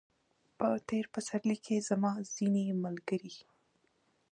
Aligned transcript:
په 0.57 0.67
تېر 0.89 1.05
پسرلي 1.13 1.57
کې 1.65 1.85
زما 1.89 2.11
ځینې 2.33 2.65
ملګري 2.83 3.35